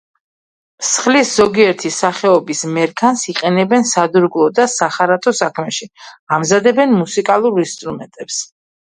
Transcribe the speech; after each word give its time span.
მსხლის 0.83 1.33
ზოგიერთი 1.41 1.91
სახეობის 1.97 2.63
მერქანს 2.79 3.27
იყენებენ 3.35 3.87
სადურგლო 3.93 4.49
და 4.63 4.69
სახარატო 4.79 5.37
საქმეში, 5.45 5.93
ამზადებენ 6.41 7.01
მუსიკალურ 7.07 7.67
ინსტრუმენტებს. 7.71 8.47